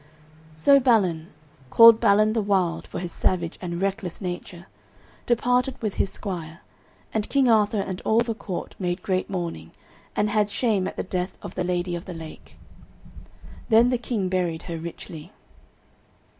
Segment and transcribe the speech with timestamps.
[0.55, 1.27] So Balin,
[1.69, 4.65] called Balin the Wild for his savage and reckless nature,
[5.27, 6.61] departed with his squire,
[7.13, 9.73] and King Arthur and all the court made great mourning,
[10.15, 12.57] and had shame at the death of the Lady of the Lake.
[13.69, 15.33] Then the King buried her richly.